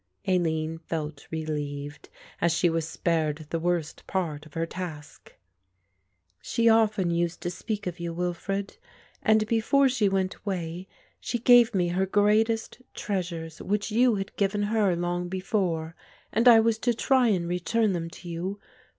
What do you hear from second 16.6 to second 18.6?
was to try and return them to you.